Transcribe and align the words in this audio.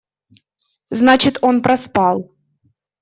Значит, 0.89 1.37
он 1.43 1.61
проспал. 1.61 2.31